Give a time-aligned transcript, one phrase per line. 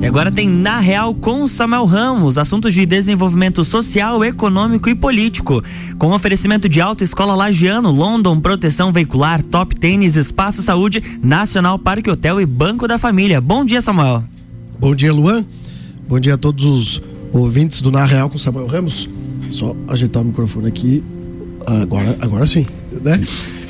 [0.00, 5.62] E agora tem Na Real com Samuel Ramos, assuntos de desenvolvimento social, econômico e político.
[5.98, 12.40] Com oferecimento de Autoescola Lagiano, London, Proteção Veicular, Top Tênis, Espaço Saúde, Nacional Parque Hotel
[12.40, 13.40] e Banco da Família.
[13.40, 14.22] Bom dia, Samuel.
[14.78, 15.44] Bom dia, Luan.
[16.08, 19.08] Bom dia a todos os ouvintes do Na Real com Samuel Ramos.
[19.50, 21.02] Só ajeitar o microfone aqui.
[21.66, 22.64] Agora, agora sim,
[23.02, 23.20] né?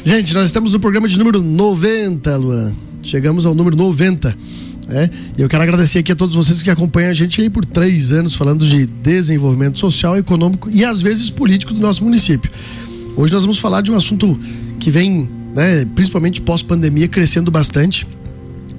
[0.05, 2.75] Gente, nós estamos no programa de número 90, Luan.
[3.03, 4.37] Chegamos ao número 90.
[4.89, 7.65] É, e eu quero agradecer aqui a todos vocês que acompanham a gente aí por
[7.65, 12.51] três anos falando de desenvolvimento social, econômico e às vezes político do nosso município.
[13.17, 14.39] Hoje nós vamos falar de um assunto
[14.79, 18.07] que vem, né, principalmente pós-pandemia, crescendo bastante.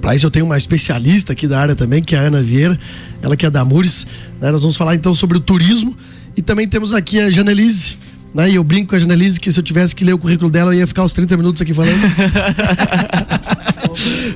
[0.00, 2.78] Para isso eu tenho uma especialista aqui da área também, que é a Ana Vieira,
[3.20, 4.06] ela que é da Mures.
[4.40, 5.94] Né, nós vamos falar então sobre o turismo
[6.34, 7.98] e também temos aqui a Janelise.
[8.32, 10.48] Né, e eu brinco com a Janelise que se eu tivesse que ler o currículo
[10.48, 11.98] dela, eu ia ficar uns 30 minutos aqui falando.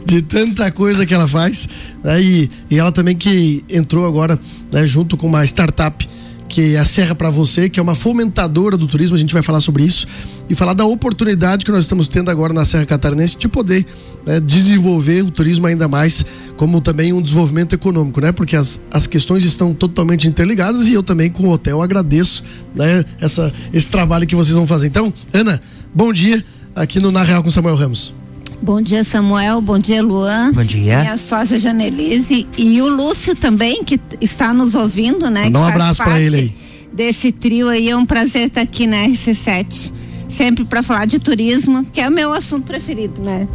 [0.04, 1.68] de tanta coisa que ela faz.
[2.02, 2.22] Né?
[2.22, 4.38] E, e, ela também que entrou agora
[4.70, 6.08] né, junto com uma startup
[6.52, 9.42] que é a Serra para Você, que é uma fomentadora do turismo, a gente vai
[9.42, 10.06] falar sobre isso
[10.50, 13.86] e falar da oportunidade que nós estamos tendo agora na Serra Catarinense de poder
[14.26, 16.22] né, desenvolver o turismo ainda mais,
[16.58, 18.32] como também um desenvolvimento econômico, né?
[18.32, 23.02] Porque as, as questões estão totalmente interligadas e eu também com o hotel agradeço né,
[23.18, 24.88] essa, esse trabalho que vocês vão fazer.
[24.88, 25.58] Então, Ana,
[25.94, 26.44] bom dia
[26.76, 28.21] aqui no Na Real com Samuel Ramos.
[28.62, 29.60] Bom dia, Samuel.
[29.60, 30.52] Bom dia, Luan.
[30.52, 31.00] Bom dia.
[31.00, 35.50] Minha sócia Janelise e o Lúcio também, que está nos ouvindo, né?
[35.50, 36.54] Dá um abraço para ele aí.
[36.92, 39.92] Desse trio aí, é um prazer estar aqui na RC7.
[40.28, 43.48] Sempre para falar de turismo, que é o meu assunto preferido, né?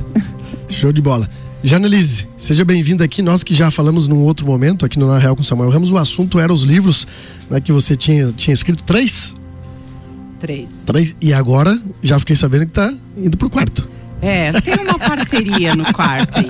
[0.67, 1.29] Show de bola.
[1.63, 3.21] Janelise, seja bem-vinda aqui.
[3.21, 5.97] Nós que já falamos num outro momento aqui no Na Real com Samuel Ramos, o
[5.97, 7.07] assunto era os livros
[7.49, 8.83] né, que você tinha, tinha escrito.
[8.83, 9.33] Três?
[10.37, 10.83] Três.
[10.85, 11.15] Três.
[11.21, 13.87] E agora já fiquei sabendo que está indo pro quarto.
[14.21, 16.49] É, tem uma parceria no quarto aí.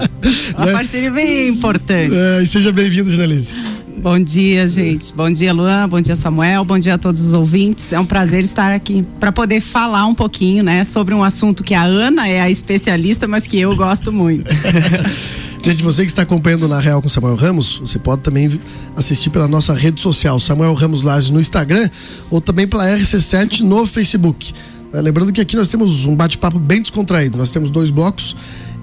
[0.56, 0.72] Uma né?
[0.72, 2.16] parceria bem importante.
[2.16, 3.54] É, e seja bem-vindo, Janelise.
[3.98, 5.12] Bom dia, gente.
[5.12, 5.90] Bom dia, Luan.
[5.90, 6.64] Bom dia, Samuel.
[6.64, 7.92] Bom dia a todos os ouvintes.
[7.92, 11.74] É um prazer estar aqui para poder falar um pouquinho, né, sobre um assunto que
[11.74, 14.50] a Ana é a especialista, mas que eu gosto muito.
[15.64, 18.50] Gente, você que está acompanhando na Real com Samuel Ramos, você pode também
[18.96, 21.90] assistir pela nossa rede social, Samuel Ramos Lages no Instagram
[22.30, 24.54] ou também pela RC7 no Facebook.
[24.94, 27.38] É, lembrando que aqui nós temos um bate-papo bem descontraído.
[27.38, 28.36] Nós temos dois blocos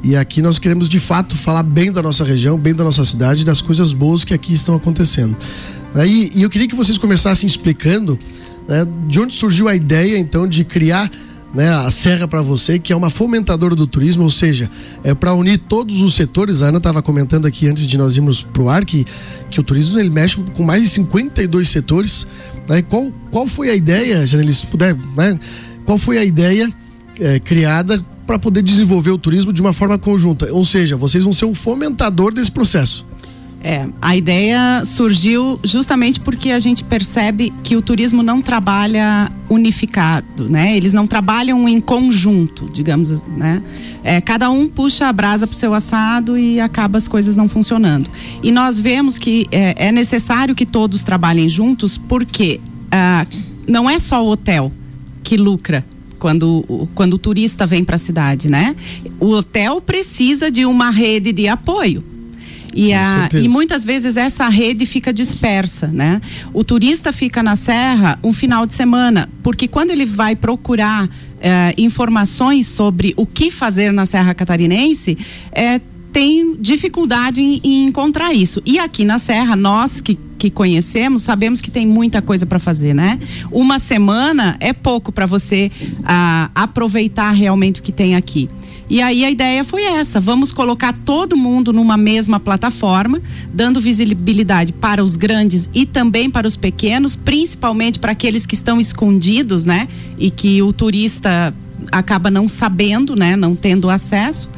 [0.03, 3.45] e aqui nós queremos de fato falar bem da nossa região, bem da nossa cidade,
[3.45, 5.37] das coisas boas que aqui estão acontecendo.
[5.95, 8.19] É, e, e eu queria que vocês começassem explicando
[8.69, 11.11] né, de onde surgiu a ideia então de criar
[11.55, 14.69] né, a Serra para você, que é uma fomentadora do turismo, ou seja,
[15.05, 16.61] é para unir todos os setores.
[16.61, 19.07] A Ana estava comentando aqui antes de nós irmos para o ar que,
[19.51, 22.27] que o turismo ele mexe com mais de 52 setores.
[22.69, 22.83] Né?
[22.83, 25.37] Qual, qual foi a ideia, Janelle, se puder, né?
[25.85, 26.73] Qual foi a ideia
[27.21, 30.53] é, criada para poder desenvolver o turismo de uma forma conjunta?
[30.53, 33.07] Ou seja, vocês vão ser um fomentador desse processo.
[33.67, 40.51] É, a ideia surgiu justamente porque a gente percebe que o turismo não trabalha unificado,
[40.51, 40.77] né?
[40.77, 43.63] Eles não trabalham em conjunto, digamos, né?
[44.03, 47.49] É, cada um puxa a brasa para o seu assado e acaba as coisas não
[47.49, 48.11] funcionando.
[48.43, 52.61] E nós vemos que é, é necessário que todos trabalhem juntos porque
[52.93, 53.27] ah,
[53.67, 54.71] não é só o hotel,
[55.25, 55.85] que lucra
[56.19, 58.77] quando, quando o turista vem para a cidade, né?
[59.19, 62.05] O hotel precisa de uma rede de apoio.
[62.75, 66.21] E, a, e muitas vezes essa rede fica dispersa, né?
[66.53, 71.09] O turista fica na serra um final de semana, porque quando ele vai procurar
[71.41, 75.17] eh, informações sobre o que fazer na Serra Catarinense,
[75.53, 75.81] é
[76.15, 78.63] tem dificuldade em, em, encontrar isso.
[78.65, 82.95] E aqui na Serra, nós que, que conhecemos, sabemos que tem muita coisa para fazer,
[82.95, 83.19] né?
[83.51, 85.73] Uma semana é pouco para você
[86.05, 88.49] ah, aproveitar realmente o que tem aqui.
[88.89, 93.21] E aí a ideia foi essa: vamos colocar todo mundo numa mesma plataforma,
[93.53, 98.79] dando visibilidade para os grandes e também para os pequenos, principalmente para aqueles que estão
[98.79, 99.89] escondidos, né?
[100.17, 101.53] E que o turista
[101.91, 103.35] acaba não sabendo, né?
[103.35, 104.49] Não tendo acesso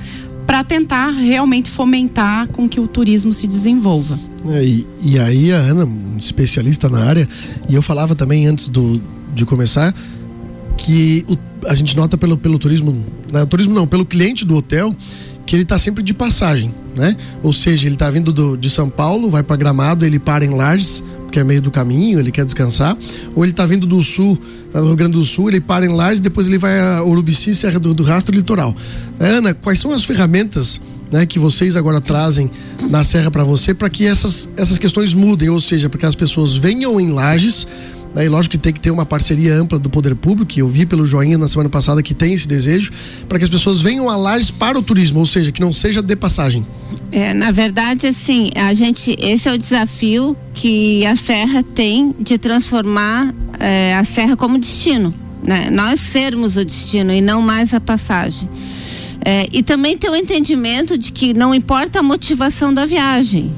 [0.46, 4.18] para tentar realmente fomentar com que o turismo se desenvolva.
[4.48, 7.28] É, e, e, aí a Ana, especialista na área,
[7.68, 9.00] e eu falava também antes do,
[9.34, 9.94] de começar
[10.76, 12.92] que o, a gente nota pelo, pelo turismo,
[13.32, 14.94] não, né, turismo não, pelo cliente do hotel,
[15.44, 17.16] que ele está sempre de passagem, né?
[17.42, 20.50] Ou seja, ele está vindo do, de São Paulo, vai para Gramado, ele para em
[20.50, 22.96] Lages, que é meio do caminho, ele quer descansar,
[23.34, 24.38] ou ele está vindo do sul,
[24.72, 27.54] tá do Rio Grande do Sul, ele para em Lages, depois ele vai a Urubici,
[27.54, 28.74] Serra do, do Rastro Litoral.
[29.18, 30.80] Ana, quais são as ferramentas
[31.10, 32.50] né, que vocês agora trazem
[32.90, 36.14] na Serra para você para que essas, essas questões mudem, ou seja, para que as
[36.14, 37.66] pessoas venham em Lages
[38.16, 38.24] Né?
[38.24, 40.86] E lógico que tem que ter uma parceria ampla do poder público, que eu vi
[40.86, 42.90] pelo Joinha na semana passada que tem esse desejo,
[43.28, 46.00] para que as pessoas venham a Lages para o turismo, ou seja, que não seja
[46.00, 46.66] de passagem.
[47.12, 52.38] É, na verdade, assim, a gente, esse é o desafio que a Serra tem de
[52.38, 55.68] transformar é, a Serra como destino, né?
[55.70, 58.48] Nós sermos o destino e não mais a passagem.
[59.22, 63.52] É, e também ter o entendimento de que não importa a motivação da viagem.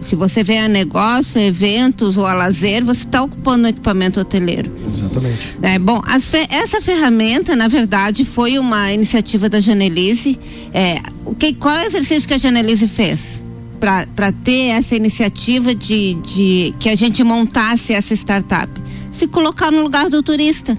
[0.00, 4.70] Se você vem a negócio, eventos ou a lazer, você está ocupando o equipamento hoteleiro.
[4.92, 5.58] Exatamente.
[5.62, 10.38] É, bom, fe essa ferramenta, na verdade, foi uma iniciativa da Janelise.
[10.72, 13.42] É, o que, qual é o exercício que a Janelise fez?
[13.80, 18.70] Para ter essa iniciativa de, de que a gente montasse essa startup?
[19.12, 20.78] Se colocar no lugar do turista.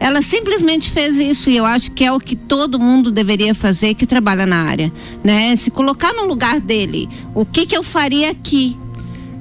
[0.00, 3.94] Ela simplesmente fez isso e eu acho que é o que todo mundo deveria fazer
[3.94, 4.92] que trabalha na área,
[5.22, 5.54] né?
[5.56, 8.76] Se colocar no lugar dele, o que que eu faria aqui?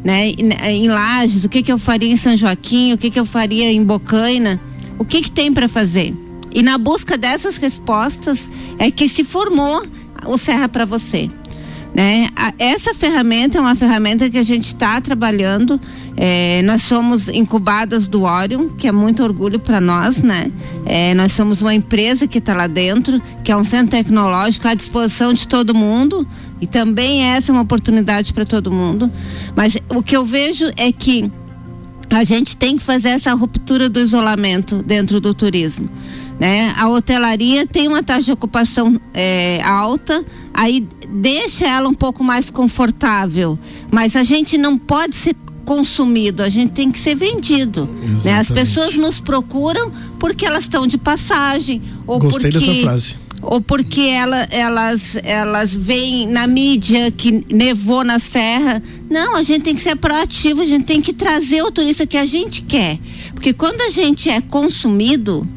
[0.04, 0.30] Né?
[0.30, 3.72] Em Lages, o que que eu faria em São Joaquim, o que que eu faria
[3.72, 4.60] em Bocaina?
[5.00, 6.14] O que que tem para fazer?
[6.54, 9.84] E na busca dessas respostas é que se formou
[10.26, 11.30] o Serra para você.
[11.94, 12.28] Né?
[12.58, 15.80] Essa ferramenta é uma ferramenta que a gente está trabalhando.
[16.18, 20.52] É, nós somos incubadas do Orion, que é muito orgulho para nós, né?
[20.86, 24.74] É, nós somos uma empresa que está lá dentro, que é um centro tecnológico à
[24.74, 26.28] disposição de todo mundo.
[26.60, 29.12] E também essa é uma oportunidade para todo mundo.
[29.56, 31.32] Mas o que eu vejo é que
[32.10, 35.90] a gente tem que fazer essa ruptura do isolamento dentro do turismo.
[36.44, 36.76] Né?
[36.78, 42.52] A hotelaria tem uma taxa de ocupação é, alta, aí deixa ela um pouco mais
[42.52, 43.58] confortável,
[43.90, 47.88] mas a gente não pode ser consumido, a gente tem que ser vendido.
[48.26, 48.34] Né?
[48.34, 53.16] As pessoas nos procuram porque elas estão de passagem ou Gostei porque dessa frase.
[53.42, 58.84] ou porque ela, elas elas veem na mídia que nevou na serra.
[59.10, 62.18] Não, a gente tem que ser proativo, a gente tem que trazer o turista que
[62.18, 63.00] a gente quer,
[63.34, 65.48] porque quando a gente é consumido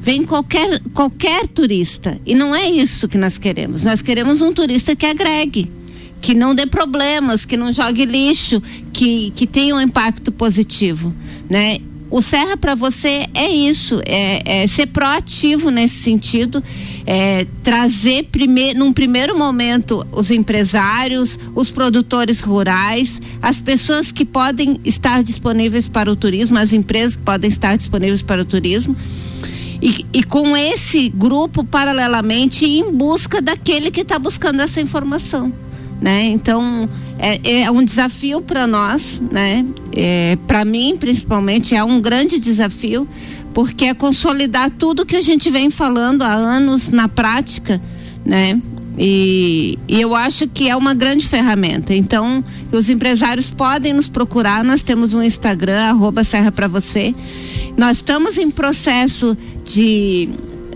[0.00, 2.20] vem qualquer, qualquer turista.
[2.24, 3.84] E não é isso que nós queremos.
[3.84, 5.70] Nós queremos um turista que agregue,
[6.20, 8.62] que não dê problemas, que não jogue lixo,
[8.92, 11.14] que, que tenha um impacto positivo.
[11.48, 11.80] Né?
[12.10, 16.64] O Serra para você é isso, é, é, ser proativo nesse sentido,
[17.06, 24.80] é trazer primeir, num primeiro momento os empresários, os produtores rurais, as pessoas que podem
[24.86, 28.96] estar disponíveis para o turismo, as empresas que podem estar disponíveis para o turismo
[29.80, 35.52] e, e com esse grupo, paralelamente, em busca daquele que está buscando essa informação.
[36.00, 36.26] Né?
[36.26, 36.88] Então
[37.18, 39.66] é, é um desafio para nós, né?
[39.92, 43.08] É, para mim principalmente é um grande desafio
[43.52, 47.82] porque é consolidar tudo que a gente vem falando há anos na prática,
[48.24, 48.60] né?
[49.00, 51.94] E, e, eu acho que é uma grande ferramenta.
[51.94, 54.64] Então, os empresários podem nos procurar.
[54.64, 57.14] Nós temos um Instagram, arroba Serra para você.
[57.76, 59.38] Nós estamos em processo
[59.68, 60.28] de,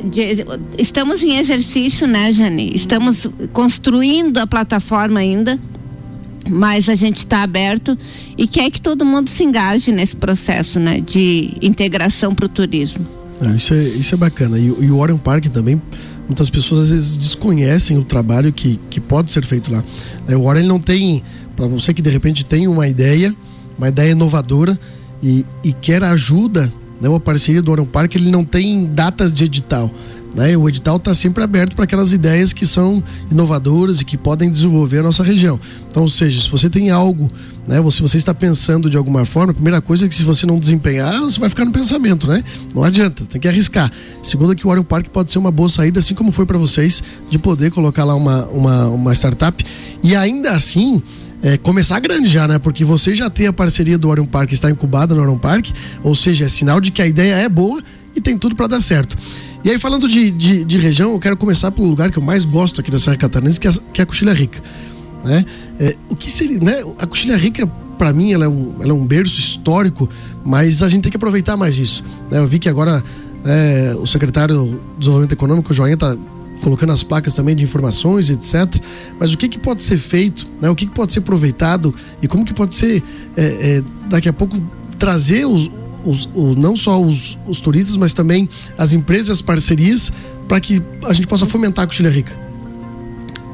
[0.04, 0.44] de,
[0.78, 2.72] Estamos em exercício, né, Jane?
[2.74, 5.58] Estamos construindo a plataforma ainda.
[6.50, 7.96] Mas a gente está aberto
[8.36, 13.06] e quer que todo mundo se engaje nesse processo né, de integração para o turismo.
[13.40, 14.58] Ah, isso, é, isso é bacana.
[14.58, 15.80] E, e o Orion Park também
[16.26, 19.84] muitas pessoas às vezes desconhecem o trabalho que, que pode ser feito lá.
[20.26, 21.22] É, o Warren não tem,
[21.54, 23.34] para você que de repente tem uma ideia,
[23.76, 24.78] uma ideia inovadora
[25.22, 29.44] e, e quer ajuda, né, uma parceria do Warren Park, ele não tem datas de
[29.44, 29.90] edital.
[30.34, 30.56] Né?
[30.56, 34.98] O edital está sempre aberto para aquelas ideias que são inovadoras e que podem desenvolver
[34.98, 35.60] a nossa região.
[35.90, 37.30] Então, ou seja, se você tem algo,
[37.66, 40.46] né, se você está pensando de alguma forma, a primeira coisa é que se você
[40.46, 42.42] não desempenhar, você vai ficar no pensamento, né?
[42.74, 43.92] Não adianta, tem que arriscar.
[44.22, 47.02] Segundo, que o Orion Park pode ser uma boa saída, assim como foi para vocês,
[47.28, 49.62] de poder colocar lá uma, uma, uma startup
[50.02, 51.02] e ainda assim.
[51.42, 52.58] É, começar grande já, né?
[52.58, 55.70] Porque você já tem a parceria do Orion Park, está incubada no Orion Park,
[56.02, 57.82] ou seja, é sinal de que a ideia é boa
[58.14, 59.16] e tem tudo para dar certo.
[59.64, 62.44] E aí, falando de, de, de, região, eu quero começar pelo lugar que eu mais
[62.44, 64.62] gosto aqui da Serra Catarinense, que é, que é a Coxilha Rica.
[65.24, 65.44] Né?
[65.78, 66.82] É, o que seria, né?
[66.98, 67.66] A Coxilha Rica,
[67.98, 70.08] para mim, ela é, um, ela é um berço histórico,
[70.44, 72.04] mas a gente tem que aproveitar mais isso.
[72.30, 72.38] Né?
[72.38, 73.02] Eu vi que agora
[73.44, 76.16] é, o secretário de Desenvolvimento Econômico, o Joinha, está
[76.62, 78.80] colocando as placas também de informações, etc.
[79.18, 80.70] Mas o que, que pode ser feito, né?
[80.70, 83.02] o que, que pode ser aproveitado e como que pode ser,
[83.36, 84.60] é, é, daqui a pouco,
[84.98, 85.70] trazer os,
[86.04, 90.12] os, os, não só os, os turistas, mas também as empresas, as parcerias,
[90.48, 92.40] para que a gente possa fomentar a Coxilha Rica?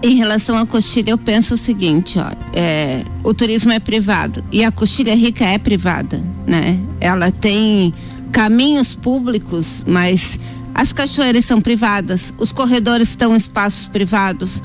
[0.00, 4.62] Em relação à coxilha, eu penso o seguinte, ó, é, o turismo é privado e
[4.62, 6.78] a coxilha rica é privada, né?
[7.00, 7.92] Ela tem
[8.30, 10.38] caminhos públicos, mas
[10.78, 14.62] as cachoeiras são privadas, os corredores estão em espaços privados.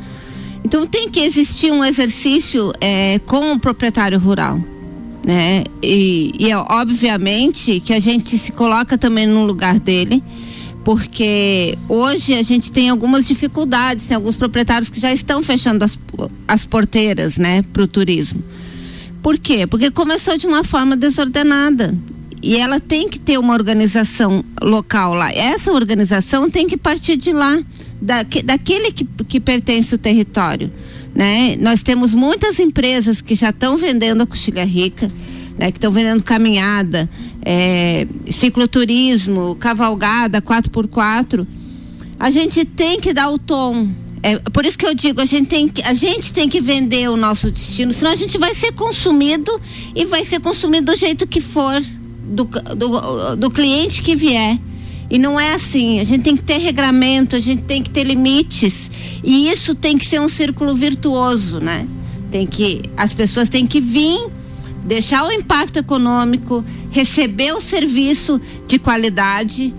[0.63, 4.59] Então tem que existir um exercício é, com o proprietário rural
[5.23, 5.63] né?
[5.81, 10.21] E, e é obviamente que a gente se coloca também no lugar dele,
[10.83, 15.97] porque hoje a gente tem algumas dificuldades, tem alguns proprietários que já estão fechando as,
[16.47, 18.43] as porteiras, né, para o turismo.
[19.21, 19.65] Por quê?
[19.65, 21.97] Porque começou de uma forma desordenada
[22.43, 25.31] e ela tem que ter uma organização local lá.
[25.31, 27.63] Essa organização tem que partir de lá,
[28.01, 30.69] da, daquele que, que pertence ao território.
[31.15, 31.55] Né?
[31.57, 35.09] Nós temos muitas empresas que já estão vendendo a coxilha rica,
[35.57, 35.71] né?
[35.71, 37.09] que estão vendendo caminhada,
[37.45, 41.47] é, cicloturismo, cavalgada, 4x4.
[42.19, 43.87] A gente tem que dar o tom.
[44.21, 47.09] É, por isso que eu digo, a gente, tem que, a gente tem que vender
[47.09, 49.49] o nosso destino, senão a gente vai ser consumido
[49.95, 51.81] e vai ser consumido do jeito que for
[52.23, 54.57] do, do, do cliente que vier.
[55.09, 55.99] E não é assim.
[55.99, 58.89] A gente tem que ter regramento, a gente tem que ter limites.
[59.23, 61.87] E isso tem que ser um círculo virtuoso, né?
[62.31, 64.27] Tem que, as pessoas têm que vir,
[64.83, 69.73] deixar o impacto econômico, receber o serviço de qualidade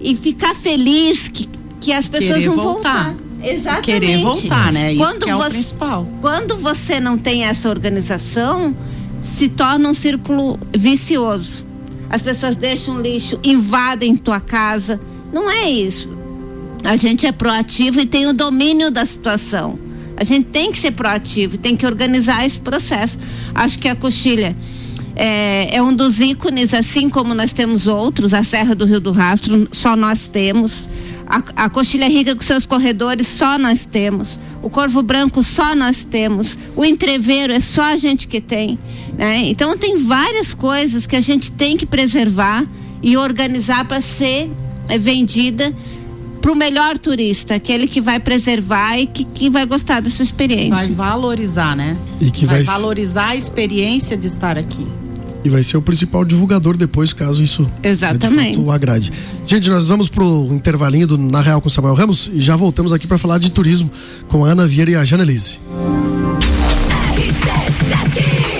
[0.00, 1.48] e ficar feliz que,
[1.80, 3.10] que as pessoas Querer vão voltar.
[3.10, 3.28] voltar.
[3.42, 3.84] Exatamente.
[3.84, 4.92] Querer voltar, né?
[4.92, 6.08] Isso quando é você, o principal.
[6.20, 8.74] Quando você não tem essa organização,
[9.20, 11.67] se torna um círculo vicioso.
[12.10, 15.00] As pessoas deixam lixo, invadem tua casa.
[15.32, 16.08] Não é isso.
[16.84, 19.78] A gente é proativo e tem o domínio da situação.
[20.16, 23.18] A gente tem que ser proativo tem que organizar esse processo.
[23.54, 24.56] Acho que a coxilha
[25.14, 29.10] é, é, um dos ícones, assim como nós temos outros, a Serra do Rio do
[29.10, 30.88] Rastro, só nós temos.
[31.28, 34.38] A, a Coxilha Rica com seus corredores, só nós temos.
[34.62, 36.56] O Corvo Branco, só nós temos.
[36.74, 38.78] O Entreveiro, é só a gente que tem.
[39.16, 39.42] Né?
[39.44, 42.66] Então, tem várias coisas que a gente tem que preservar
[43.02, 44.50] e organizar para ser
[44.88, 45.74] é, vendida
[46.40, 50.74] para o melhor turista, aquele que vai preservar e que, que vai gostar dessa experiência.
[50.74, 51.96] Vai valorizar, né?
[52.20, 54.86] E que vai, vai valorizar a experiência de estar aqui.
[55.44, 58.50] E vai ser o principal divulgador depois, caso isso Exatamente.
[58.50, 59.12] de fato, agrade.
[59.46, 63.06] Gente, nós vamos pro intervalinho do Na Real com Samuel Ramos e já voltamos aqui
[63.06, 63.90] para falar de turismo
[64.28, 65.58] com a Ana Vieira e a Janelise.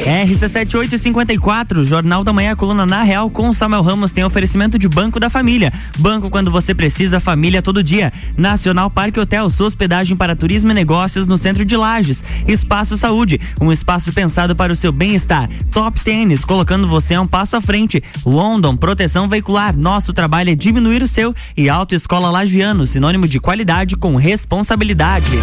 [0.09, 5.29] RC7854, Jornal da Manhã, coluna na Real com Samuel Ramos tem oferecimento de Banco da
[5.29, 5.71] Família.
[5.99, 8.11] Banco quando você precisa, família todo dia.
[8.35, 12.25] Nacional Parque Hotel, sua hospedagem para turismo e negócios no centro de Lages.
[12.47, 15.47] Espaço Saúde, um espaço pensado para o seu bem-estar.
[15.71, 18.03] Top Tênis, colocando você um passo à frente.
[18.25, 21.35] London, proteção veicular, nosso trabalho é diminuir o seu.
[21.55, 25.39] E Autoescola Lagiano, sinônimo de qualidade com responsabilidade.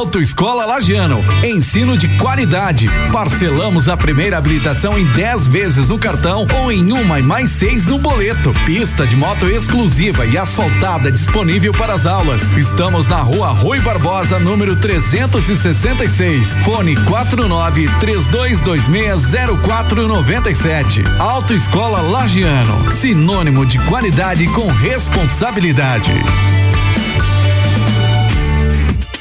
[0.00, 1.22] Autoescola Lagiano.
[1.44, 2.88] Ensino de qualidade.
[3.12, 7.86] Parcelamos a primeira habilitação em 10 vezes no cartão ou em uma e mais seis
[7.86, 8.54] no boleto.
[8.64, 12.48] Pista de moto exclusiva e asfaltada disponível para as aulas.
[12.56, 16.56] Estamos na rua Rui Barbosa, número 366.
[16.64, 21.04] Fone 49 3226 0497.
[21.18, 22.90] Autoescola Lagiano.
[22.90, 26.10] Sinônimo de qualidade com responsabilidade.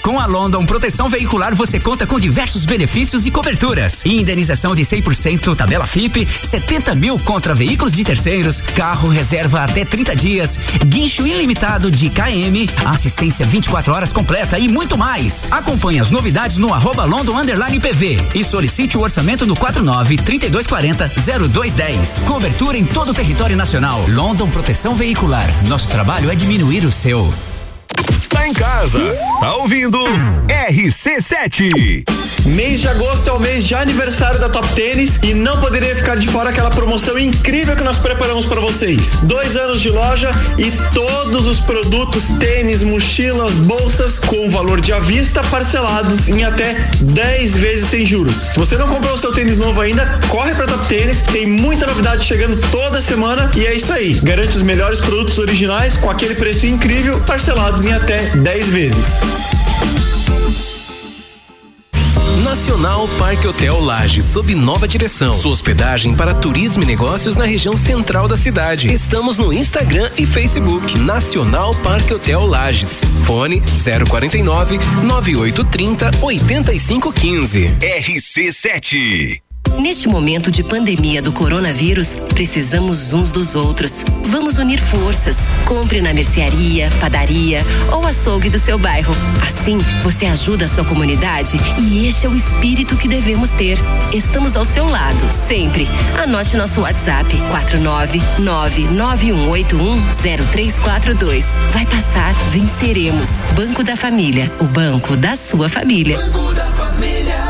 [0.10, 4.04] Com a London Proteção Veicular você conta com diversos benefícios e coberturas.
[4.04, 10.16] Indenização de 100% tabela FIP, 70 mil contra veículos de terceiros, carro reserva até 30
[10.16, 15.48] dias, guincho ilimitado de KM, assistência 24 horas completa e muito mais.
[15.52, 21.12] Acompanhe as novidades no arroba London Underline PV e solicite o orçamento no 49 3240
[21.50, 22.24] 0210.
[22.24, 24.04] Cobertura em todo o território nacional.
[24.08, 25.64] London Proteção Veicular.
[25.68, 27.32] Nosso trabalho é diminuir o seu.
[28.50, 29.00] Em casa,
[29.40, 30.00] tá ouvindo
[30.48, 32.04] RC7.
[32.46, 36.16] Mês de agosto é o mês de aniversário da Top Tênis e não poderia ficar
[36.16, 39.16] de fora aquela promoção incrível que nós preparamos para vocês.
[39.24, 45.00] Dois anos de loja e todos os produtos tênis, mochilas, bolsas com valor de à
[45.00, 48.36] vista parcelados em até 10 vezes sem juros.
[48.36, 51.86] Se você não comprou o seu tênis novo ainda, corre para Top Tênis, tem muita
[51.86, 54.14] novidade chegando toda semana e é isso aí.
[54.24, 59.20] Garante os melhores produtos originais com aquele preço incrível, parcelados em até 10 vezes.
[62.44, 65.32] Nacional Parque Hotel Lages, sob nova direção.
[65.34, 68.92] Sua hospedagem para turismo e negócios na região central da cidade.
[68.92, 70.98] Estamos no Instagram e Facebook.
[70.98, 73.02] Nacional Parque Hotel Lages.
[73.26, 73.62] Fone
[74.08, 77.76] 049 9830 8515.
[77.82, 79.49] RC7.
[79.78, 84.04] Neste momento de pandemia do coronavírus, precisamos uns dos outros.
[84.26, 85.38] Vamos unir forças.
[85.66, 89.14] Compre na mercearia, padaria ou açougue do seu bairro.
[89.48, 93.78] Assim, você ajuda a sua comunidade e este é o espírito que devemos ter.
[94.14, 95.88] Estamos ao seu lado, sempre.
[96.22, 97.36] Anote nosso WhatsApp:
[98.46, 101.46] 49991810342.
[101.72, 103.30] Vai passar, venceremos.
[103.56, 106.18] Banco da Família, o banco da sua família.
[106.18, 107.49] Banco da Família.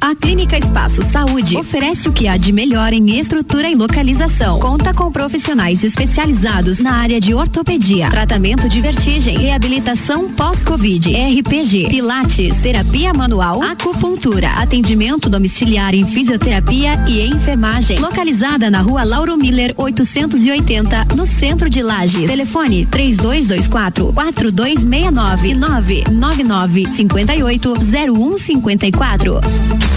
[0.00, 4.58] A Clínica Espaço Saúde oferece o que há de melhor em estrutura e localização.
[4.58, 12.62] Conta com profissionais especializados na área de ortopedia, tratamento de vertigem, reabilitação pós-Covid, RPG, pilates,
[12.62, 17.98] terapia manual, acupuntura, atendimento domiciliar em fisioterapia e enfermagem.
[17.98, 22.26] Localizada na rua Lauro Miller 880, no centro de Lages.
[22.26, 29.89] Telefone 3224 4269 999 58 0154.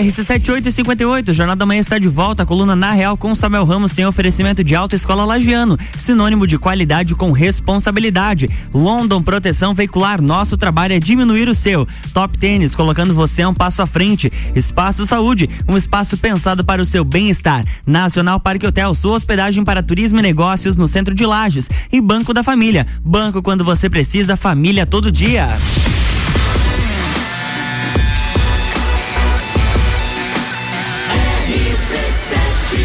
[0.00, 2.42] RC7858, Jornal da Manhã está de volta.
[2.42, 6.58] A coluna Na Real com Samuel Ramos tem oferecimento de Alta Escola Lagiano, sinônimo de
[6.58, 8.48] qualidade com responsabilidade.
[8.72, 11.86] London Proteção Veicular, nosso trabalho é diminuir o seu.
[12.14, 14.32] Top Tênis, colocando você um passo à frente.
[14.54, 17.64] Espaço Saúde, um espaço pensado para o seu bem-estar.
[17.86, 21.68] Nacional Parque Hotel, sua hospedagem para turismo e negócios no centro de Lages.
[21.92, 25.48] E Banco da Família, banco quando você precisa, família todo dia.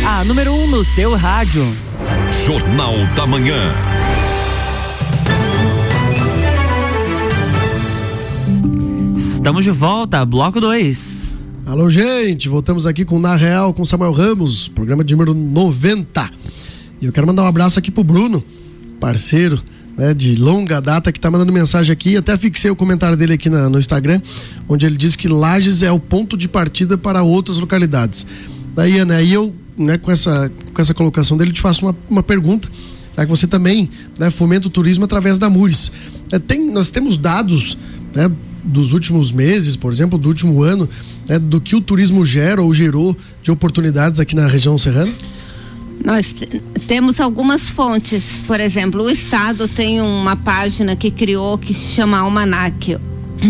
[0.07, 1.75] A número 1 um no seu rádio.
[2.45, 3.55] Jornal da Manhã.
[9.17, 11.33] Estamos de volta, bloco 2.
[11.65, 16.29] Alô, gente, voltamos aqui com Na Real, com Samuel Ramos, programa de número 90.
[17.01, 18.43] E eu quero mandar um abraço aqui pro Bruno,
[18.99, 19.59] parceiro,
[19.97, 22.15] né, de longa data, que tá mandando mensagem aqui.
[22.15, 24.21] Até fixei o comentário dele aqui na, no Instagram,
[24.69, 28.25] onde ele diz que Lages é o ponto de partida para outras localidades.
[28.75, 32.23] Daí, Ana, aí eu né, com, essa, com essa colocação dele, te faço uma, uma
[32.23, 32.69] pergunta,
[33.15, 35.91] já que você também né, fomenta o turismo através da Mures.
[36.31, 37.77] É, tem, nós temos dados
[38.13, 38.31] né,
[38.63, 40.89] dos últimos meses, por exemplo, do último ano,
[41.27, 45.13] né, do que o turismo gera ou gerou de oportunidades aqui na região serrana?
[46.03, 46.35] Nós
[46.87, 52.19] temos algumas fontes, por exemplo, o Estado tem uma página que criou que se chama
[52.19, 52.97] Almanac,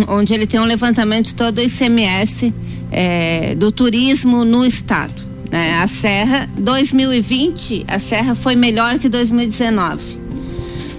[0.07, 2.53] onde ele tem um levantamento de todo o ICMS
[2.91, 5.34] é, do turismo no Estado.
[5.51, 5.79] Né?
[5.81, 10.25] A Serra, 2020, a Serra foi melhor que 2019.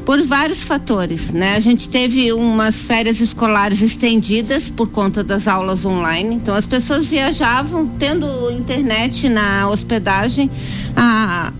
[0.05, 1.57] Por vários fatores, né?
[1.57, 6.37] A gente teve umas férias escolares estendidas por conta das aulas online.
[6.37, 10.49] Então as pessoas viajavam, tendo internet na hospedagem,
[10.95, 11.53] a,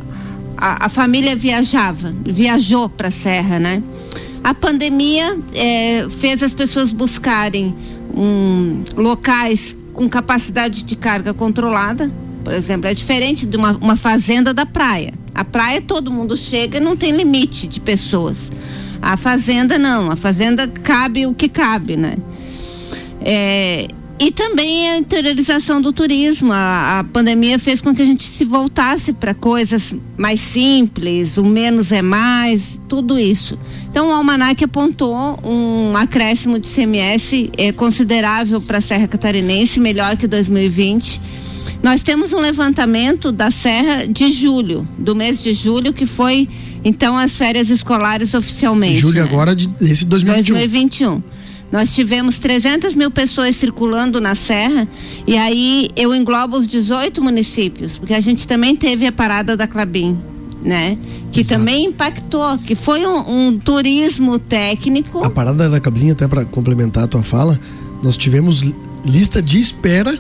[0.57, 3.83] a, a família viajava, viajou para a Serra, né?
[4.45, 7.75] A pandemia é, fez as pessoas buscarem
[8.15, 12.13] um, locais com capacidade de carga controlada,
[12.47, 15.13] por exemplo, é diferente de uma, uma fazenda da praia.
[15.35, 18.53] A praia todo mundo chega e não tem limite de pessoas.
[19.03, 22.17] A fazenda não, a fazenda cabe o que cabe, né?
[23.21, 26.53] É, e também a interiorização do turismo.
[26.53, 31.45] A, a, pandemia fez com que a gente se voltasse para coisas mais simples, o
[31.45, 33.59] menos é mais, tudo isso.
[33.91, 40.17] Então o Almanac apontou um acréscimo de CMS é, considerável para a Serra Catarinense, melhor
[40.17, 41.46] que 2020
[41.83, 46.49] nós temos um levantamento da Serra de julho, do mês de julho, que foi
[46.85, 48.99] então as férias escolares oficialmente.
[48.99, 49.29] Julho né?
[49.29, 50.55] agora de esse 2021.
[50.55, 51.23] 2021.
[51.71, 54.87] Nós tivemos 300 mil pessoas circulando na Serra
[55.27, 59.67] e aí eu englobo os 18 municípios, porque a gente também teve a parada da
[59.67, 60.17] Clabin,
[60.63, 60.97] né?
[61.33, 61.59] Que Exato.
[61.59, 65.25] também impactou, que foi um, um, turismo técnico.
[65.25, 67.59] A parada da Clabin, até para complementar a tua fala,
[68.01, 68.63] nós tivemos
[69.05, 70.17] lista de espera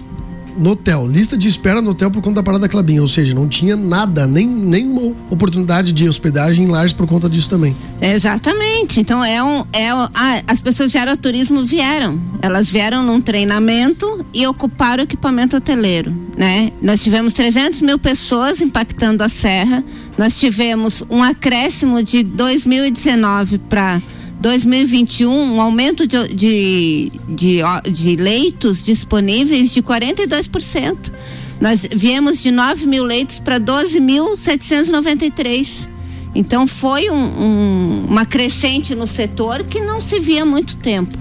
[0.57, 3.49] no hotel, lista de espera no hotel por conta da parada Clabinha, ou seja, não
[3.49, 7.77] tinha nada, nem nenhuma oportunidade de hospedagem em Lages por conta disso também.
[8.01, 9.01] Exatamente.
[9.01, 14.47] Então é um, é ah, as pessoas de aeroturismo vieram, elas vieram num treinamento e
[14.47, 16.73] ocuparam o equipamento hoteleiro, né?
[16.83, 19.85] Nós tivemos 300 mil pessoas impactando a serra,
[20.17, 24.01] nós tivemos um acréscimo de 2019 para
[24.41, 31.13] 2021, um aumento de, de, de, de leitos disponíveis de 42%.
[31.61, 35.89] Nós viemos de 9 mil leitos para 12.793.
[36.35, 41.17] Então foi um, um, uma crescente no setor que não se via há muito tempo,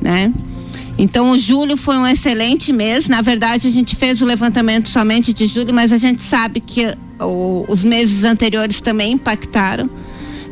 [0.00, 0.32] né?
[0.98, 3.06] Então o julho foi um excelente mês.
[3.06, 6.86] Na verdade a gente fez o levantamento somente de julho, mas a gente sabe que
[7.20, 9.90] o, os meses anteriores também impactaram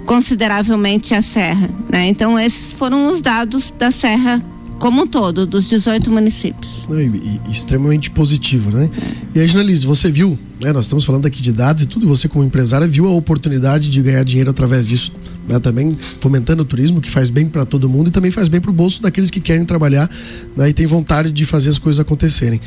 [0.05, 2.07] consideravelmente a serra, né?
[2.09, 4.43] Então esses foram os dados da serra
[4.79, 6.87] como um todo, dos 18 municípios.
[6.91, 8.91] E, e, extremamente positivo, né?
[9.35, 10.73] E aí, Janelise, você viu, né?
[10.73, 14.03] Nós estamos falando aqui de dados e tudo, você como empresária viu a oportunidade de
[14.03, 15.13] ganhar dinheiro através disso,
[15.49, 15.59] né?
[15.59, 18.71] Também fomentando o turismo, que faz bem para todo mundo e também faz bem para
[18.71, 20.11] o bolso daqueles que querem trabalhar
[20.57, 20.69] né?
[20.69, 22.61] e tem vontade de fazer as coisas acontecerem.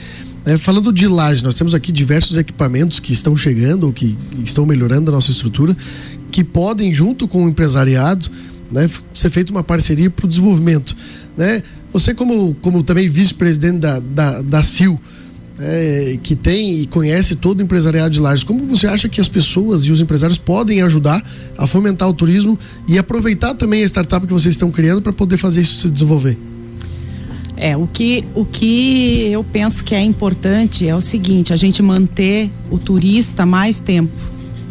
[0.48, 4.66] É, falando de laje, nós temos aqui diversos equipamentos que estão chegando ou que estão
[4.66, 5.76] melhorando a nossa estrutura,
[6.32, 8.32] que podem, junto com o empresariado,
[8.72, 10.96] né, ser feita uma parceria para o desenvolvimento.
[11.36, 11.62] Né?
[11.92, 14.98] Você, como, como também vice-presidente da, da, da CIL,
[15.60, 19.28] é, que tem e conhece todo o empresariado de Lages, como você acha que as
[19.28, 21.22] pessoas e os empresários podem ajudar
[21.58, 22.58] a fomentar o turismo
[22.88, 26.38] e aproveitar também a startup que vocês estão criando para poder fazer isso se desenvolver?
[27.58, 31.82] É, o que, o que eu penso que é importante é o seguinte, a gente
[31.82, 34.14] manter o turista mais tempo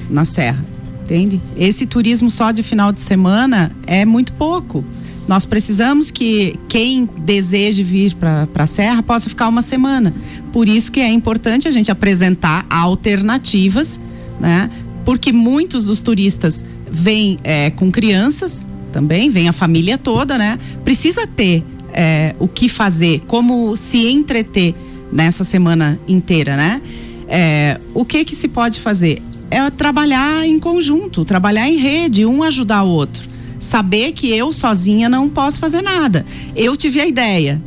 [0.09, 0.65] na serra,
[1.03, 1.41] entende?
[1.57, 4.85] Esse turismo só de final de semana é muito pouco.
[5.27, 10.15] Nós precisamos que quem deseje vir para a Serra possa ficar uma semana.
[10.53, 14.01] Por isso que é importante a gente apresentar alternativas,
[14.39, 14.71] né?
[15.05, 20.61] Porque muitos dos turistas vêm é, com crianças também, vem a família toda, né?
[20.85, 24.75] Precisa ter é, o que fazer, como se entreter
[25.13, 26.81] nessa semana inteira, né?
[27.29, 29.23] É, o que que se pode fazer?
[29.51, 33.29] É trabalhar em conjunto, trabalhar em rede, um ajudar o outro.
[33.59, 36.27] Saber que eu sozinha não posso fazer nada.
[36.55, 37.61] Eu tive a ideia,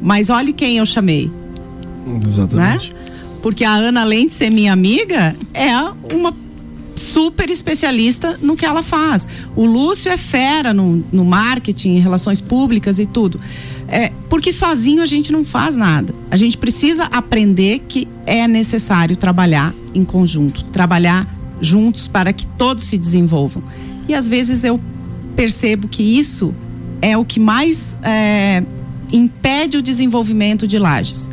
[0.00, 1.30] mas olhe quem eu chamei.
[2.26, 2.92] Exatamente.
[2.92, 3.00] Né?
[3.42, 5.72] Porque a Ana, além de ser minha amiga, é
[6.14, 6.34] uma
[7.12, 9.28] super especialista no que ela faz.
[9.54, 13.38] O Lúcio é fera no, no marketing, em relações públicas e tudo.
[13.86, 16.14] É, porque sozinho a gente não faz nada.
[16.30, 21.28] A gente precisa aprender que é necessário trabalhar em conjunto, trabalhar
[21.60, 23.62] juntos para que todos se desenvolvam.
[24.08, 24.80] E às vezes eu
[25.36, 26.54] percebo que isso
[27.02, 28.62] é o que mais é,
[29.12, 31.30] impede o desenvolvimento de lajes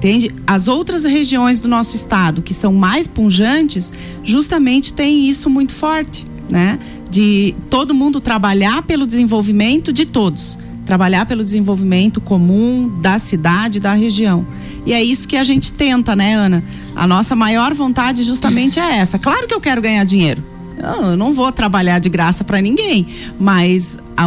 [0.00, 0.34] entende?
[0.46, 3.92] As outras regiões do nosso estado que são mais punjantes,
[4.24, 6.78] justamente tem isso muito forte, né?
[7.10, 13.92] De todo mundo trabalhar pelo desenvolvimento de todos, trabalhar pelo desenvolvimento comum da cidade, da
[13.92, 14.46] região.
[14.86, 16.64] E é isso que a gente tenta, né, Ana?
[16.96, 19.18] A nossa maior vontade justamente é essa.
[19.18, 20.42] Claro que eu quero ganhar dinheiro.
[20.78, 23.06] Eu não vou trabalhar de graça para ninguém,
[23.38, 24.24] mas a,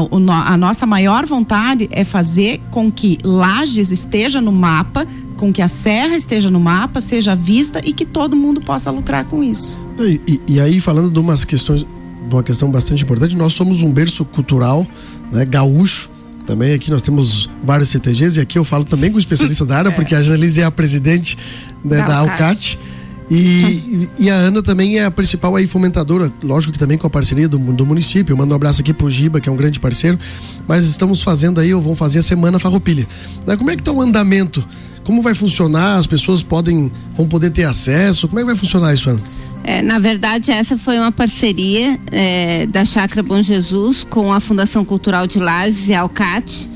[0.53, 5.07] a, nossa maior vontade é fazer com que Lages esteja no mapa
[5.43, 9.25] com que a serra esteja no mapa, seja vista e que todo mundo possa lucrar
[9.25, 9.77] com isso.
[9.99, 13.81] E, e, e aí, falando de umas questões, de uma questão bastante importante, nós somos
[13.81, 14.87] um berço cultural,
[15.33, 16.09] né, gaúcho,
[16.45, 19.79] também aqui nós temos vários CTGs e aqui eu falo também com o especialista da
[19.79, 19.91] área, é.
[19.91, 21.37] porque a Janelise é a presidente
[21.83, 22.79] né, da, da Alcat.
[23.29, 27.09] E, e, a Ana também é a principal aí fomentadora, lógico que também com a
[27.09, 28.31] parceria do, do município.
[28.31, 30.17] Eu mando um abraço aqui pro Giba, que é um grande parceiro.
[30.65, 33.05] Mas estamos fazendo aí, ou vão fazer a Semana Farroupilha.
[33.45, 34.65] Né, como é que está o andamento
[35.03, 35.97] como vai funcionar?
[35.97, 38.27] As pessoas podem vão poder ter acesso?
[38.27, 39.19] Como é que vai funcionar isso, Ana?
[39.63, 44.83] É, na verdade, essa foi uma parceria é, da Chácara Bom Jesus com a Fundação
[44.83, 46.69] Cultural de Lages e a Alcate.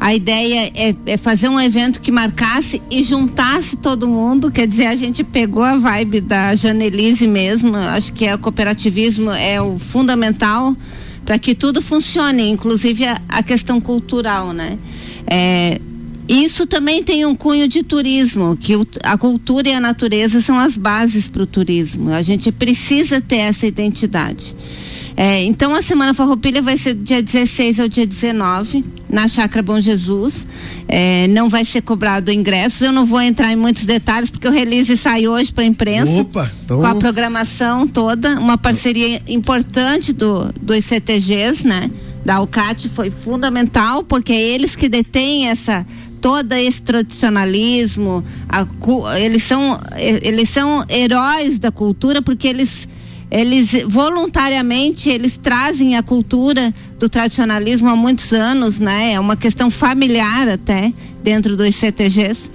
[0.00, 4.50] A ideia é, é, fazer um evento que marcasse e juntasse todo mundo.
[4.52, 7.74] Quer dizer, a gente pegou a vibe da Janelise mesmo.
[7.76, 10.76] Acho que é o cooperativismo é o fundamental
[11.24, 14.78] para que tudo funcione, inclusive a, a questão cultural, né?
[15.26, 15.80] É,
[16.28, 20.58] isso também tem um cunho de turismo, que o, a cultura e a natureza são
[20.58, 22.10] as bases para o turismo.
[22.10, 24.54] A gente precisa ter essa identidade.
[25.20, 29.64] É, então a Semana Farroupilha vai ser do dia 16 ao dia 19, na Chácara
[29.64, 30.46] Bom Jesus.
[30.86, 32.82] É, não vai ser cobrado ingressos.
[32.82, 36.12] Eu não vou entrar em muitos detalhes, porque o release sai hoje para a imprensa.
[36.12, 36.78] Opa, então...
[36.78, 41.90] Com a programação toda, uma parceria importante do, dos CTGs, né?
[42.24, 45.84] Da Alcate foi fundamental, porque é eles que detêm essa
[46.20, 48.66] todo esse tradicionalismo, a,
[49.18, 52.88] eles são eles são heróis da cultura porque eles
[53.30, 59.12] eles voluntariamente eles trazem a cultura do tradicionalismo há muitos anos, né?
[59.12, 62.50] É uma questão familiar até dentro dos CTGs.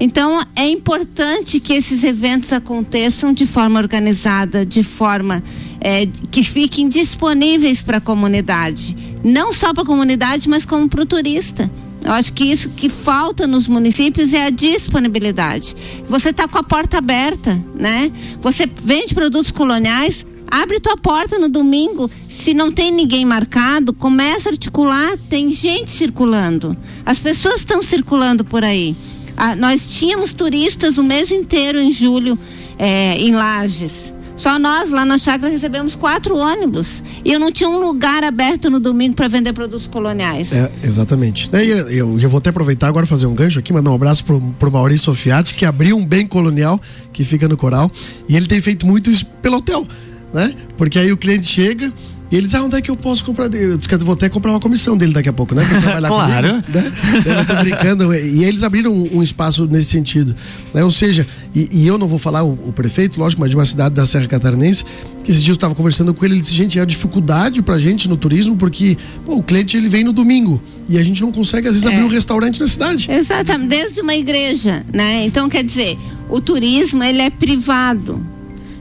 [0.00, 5.42] Então é importante que esses eventos aconteçam de forma organizada, de forma
[5.80, 11.02] é, que fiquem disponíveis para a comunidade, não só para a comunidade, mas como para
[11.02, 11.70] o turista.
[12.04, 15.76] Eu acho que isso que falta nos municípios é a disponibilidade.
[16.08, 18.10] Você está com a porta aberta, né?
[18.40, 22.10] Você vende produtos coloniais, abre tua porta no domingo.
[22.28, 26.76] Se não tem ninguém marcado, começa a articular, tem gente circulando.
[27.04, 28.96] As pessoas estão circulando por aí.
[29.36, 32.38] Ah, nós tínhamos turistas o mês inteiro em julho
[32.78, 34.12] é, em Lages.
[34.38, 37.02] Só nós lá na chácara recebemos quatro ônibus.
[37.24, 40.52] E eu não tinha um lugar aberto no domingo para vender produtos coloniais.
[40.52, 41.50] É, exatamente.
[41.52, 44.24] É, eu, eu, eu, vou até aproveitar agora fazer um gancho aqui, mandar um abraço
[44.24, 46.80] pro, pro Maurício Sofiati, que abriu um bem colonial
[47.12, 47.90] que fica no coral.
[48.28, 49.84] E ele tem feito muito isso pelo hotel,
[50.32, 50.54] né?
[50.76, 51.92] Porque aí o cliente chega
[52.30, 53.52] e eles, ah, onde é que eu posso comprar?
[53.54, 55.62] Eu disse que eu vou até comprar uma comissão dele daqui a pouco, né?
[56.06, 56.48] claro.
[56.48, 56.92] Comigo, né?
[57.24, 58.14] Eu tô brincando.
[58.14, 60.36] E eles abriram um, espaço nesse sentido.
[60.74, 60.84] Né?
[60.84, 63.64] Ou seja, e, e, eu não vou falar o, o, prefeito, lógico, mas de uma
[63.64, 64.84] cidade da Serra Catarinense,
[65.24, 67.78] que esses dias eu estava conversando com ele, ele disse, gente, é a dificuldade pra
[67.78, 71.32] gente no turismo, porque pô, o cliente ele vem no domingo e a gente não
[71.32, 71.94] consegue, às vezes, é.
[71.94, 73.10] abrir um restaurante na cidade.
[73.10, 75.24] Exatamente, desde uma igreja, né?
[75.24, 75.96] Então, quer dizer,
[76.28, 78.37] o turismo, ele é privado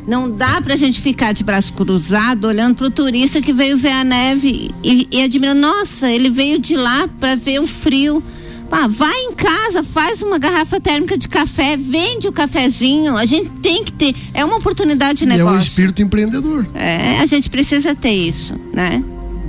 [0.07, 3.77] não dá para a gente ficar de braço cruzado olhando para o turista que veio
[3.77, 5.59] ver a neve e, e admirando.
[5.59, 8.23] Nossa, ele veio de lá para ver o frio.
[8.71, 13.17] Ah, vai em casa, faz uma garrafa térmica de café, vende o cafezinho.
[13.17, 14.15] A gente tem que ter.
[14.33, 15.55] É uma oportunidade de e negócio.
[15.55, 16.67] É um espírito empreendedor.
[16.73, 19.03] É, a gente precisa ter isso, né?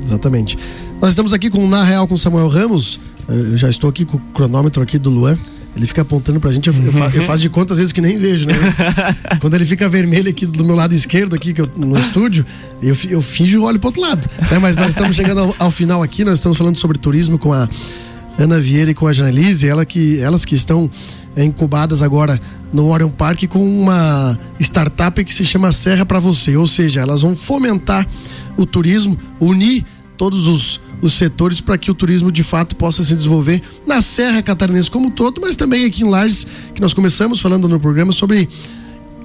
[0.05, 0.59] Exatamente.
[1.01, 3.01] Nós estamos aqui com o Na Real com Samuel Ramos.
[3.29, 5.38] Eu já estou aqui com o cronômetro aqui do Luan.
[5.78, 8.00] Ele fica apontando pra gente, eu, eu, faço, eu faço de conta às vezes que
[8.00, 8.54] nem vejo, né?
[9.40, 12.44] Quando ele fica vermelho aqui do meu lado esquerdo, aqui que eu, no estúdio,
[12.82, 14.28] eu, eu finjo e olho pro outro lado.
[14.50, 14.58] Né?
[14.58, 17.68] Mas nós estamos chegando ao, ao, final aqui, nós estamos falando sobre turismo com a
[18.36, 20.90] Ana Vieira e com a Janelise, ela que, elas que estão
[21.36, 22.40] é, incubadas agora
[22.72, 27.22] no Orion Park com uma startup que se chama Serra para Você, ou seja, elas
[27.22, 28.04] vão fomentar
[28.56, 29.86] o turismo, unir
[30.16, 34.42] todos os os setores para que o turismo de fato possa se desenvolver na Serra
[34.42, 38.12] Catarinense como um todo, mas também aqui em Lages, que nós começamos falando no programa
[38.12, 38.48] sobre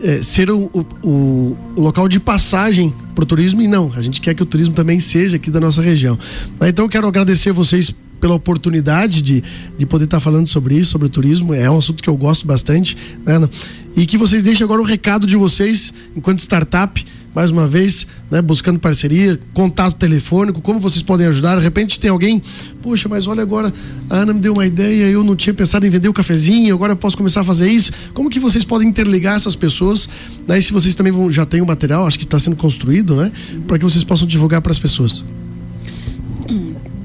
[0.01, 4.19] é, ser o, o, o, local de passagem para o turismo e não, a gente
[4.19, 6.19] quer que o turismo também seja aqui da nossa região.
[6.61, 9.43] Então quero agradecer vocês pela oportunidade de,
[9.77, 12.47] de poder estar falando sobre isso, sobre o turismo, é um assunto que eu gosto
[12.47, 13.49] bastante, né?
[13.97, 18.41] E que vocês deixem agora o recado de vocês enquanto startup mais uma vez, né,
[18.41, 21.57] buscando parceria, contato telefônico, como vocês podem ajudar.
[21.57, 22.41] De repente tem alguém,
[22.81, 23.73] poxa, mas olha agora,
[24.09, 26.93] a Ana me deu uma ideia, eu não tinha pensado em vender o cafezinho, agora
[26.93, 27.91] eu posso começar a fazer isso.
[28.13, 30.07] Como que vocês podem interligar essas pessoas?
[30.47, 33.15] Né, e se vocês também vão, já têm o material, acho que está sendo construído,
[33.15, 33.31] né?
[33.67, 35.23] Para que vocês possam divulgar para as pessoas.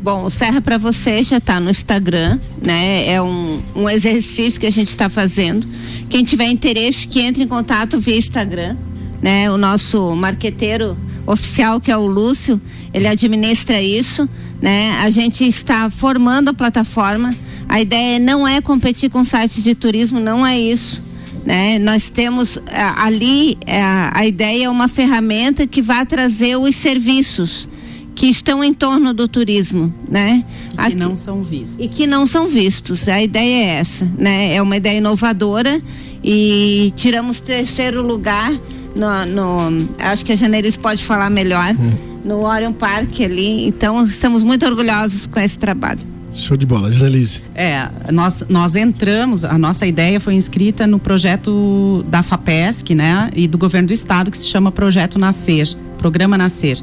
[0.02, 3.08] Bom, o Serra para você já está no Instagram, né?
[3.08, 5.66] É um, um exercício que a gente está fazendo.
[6.08, 8.76] Quem tiver interesse, que entre em contato via Instagram
[9.22, 9.50] né?
[9.50, 12.60] O nosso marqueteiro oficial, que é o Lúcio,
[12.92, 14.28] ele administra isso,
[14.60, 14.92] né?
[15.00, 17.34] A gente está formando a plataforma.
[17.68, 21.02] A ideia não é competir com sites de turismo, não é isso.
[21.44, 21.78] Né?
[21.78, 22.58] Nós temos
[22.96, 23.80] ali eh,
[24.12, 27.68] a ideia é uma ferramenta que vai trazer os serviços
[28.14, 30.44] que estão em torno do turismo, né?
[30.72, 31.78] E que Aqui, não são vistos.
[31.78, 33.08] E que não são vistos.
[33.08, 34.54] A ideia é essa, né?
[34.56, 35.80] É uma ideia inovadora
[36.22, 38.52] e tiramos terceiro lugar
[38.98, 41.92] no, no acho que a Janeiris pode falar melhor, hum.
[42.24, 43.66] no Orion Park ali.
[43.66, 46.00] Então, estamos muito orgulhosos com esse trabalho.
[46.34, 47.42] Show de bola, Janelise.
[47.54, 53.48] É, nós, nós entramos, a nossa ideia foi inscrita no projeto da FAPESC, né, e
[53.48, 56.78] do governo do estado, que se chama Projeto Nascer, Programa Nascer.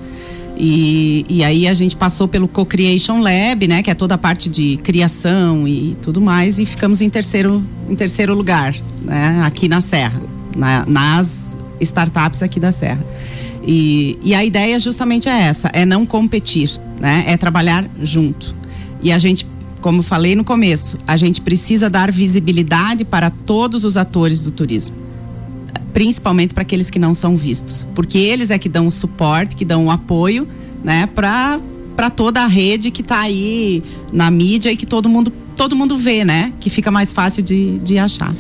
[0.58, 4.50] E, e aí a gente passou pelo Co-Creation Lab, né, que é toda a parte
[4.50, 9.80] de criação e tudo mais, e ficamos em terceiro, em terceiro lugar, né, aqui na
[9.80, 10.22] Serra,
[10.56, 11.45] na, nas
[11.80, 13.06] startups aqui da Serra.
[13.68, 17.24] E, e a ideia justamente é essa, é não competir, né?
[17.28, 18.56] É trabalhar junto.
[19.02, 19.46] E a gente,
[19.82, 24.96] como falei no começo, a gente precisa dar visibilidade para todos os atores do turismo.
[25.94, 27.86] Principalmente para aqueles que não são vistos.
[27.96, 30.48] Porque eles é que dão o suporte, que dão o apoio,
[30.84, 31.08] né?
[31.08, 31.60] Para
[31.96, 35.98] para toda a rede que está aí na mídia e que todo mundo todo mundo
[35.98, 36.52] vê, né?
[36.60, 38.34] Que fica mais fácil de, de achar.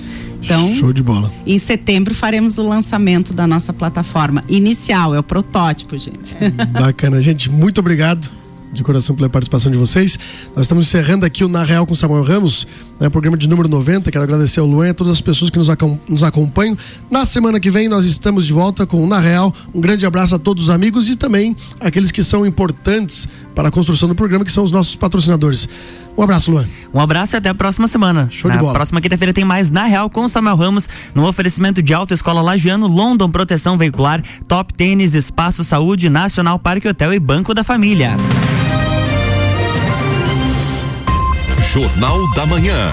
[0.45, 1.31] Então, Show de bola.
[1.45, 6.35] Em setembro faremos o lançamento da nossa plataforma inicial, é o protótipo, gente.
[6.71, 8.29] Bacana, gente, muito obrigado
[8.71, 10.19] de coração pela participação de vocês.
[10.55, 12.67] Nós estamos encerrando aqui o Na Real com Samuel Ramos,
[12.99, 14.11] né, programa de número 90.
[14.11, 15.67] Quero agradecer ao Luan e a todas as pessoas que nos,
[16.07, 16.77] nos acompanham.
[17.09, 19.53] Na semana que vem nós estamos de volta com o Na Real.
[19.73, 23.71] Um grande abraço a todos os amigos e também aqueles que são importantes para a
[23.71, 25.67] construção do programa, que são os nossos patrocinadores.
[26.17, 26.65] Um abraço, Luan.
[26.93, 28.29] Um abraço e até a próxima semana.
[28.31, 28.73] Show Na de bola.
[28.73, 32.87] próxima quinta-feira tem mais Na Real com o Samuel Ramos, no oferecimento de Autoescola Lagiano,
[32.87, 38.15] London Proteção Veicular, Top Tênis, Espaço Saúde, Nacional Parque Hotel e Banco da Família.
[41.73, 42.91] Jornal da Manhã.